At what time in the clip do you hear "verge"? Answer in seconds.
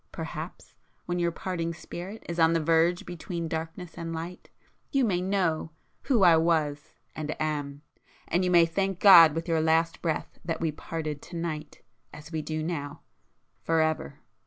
2.59-3.05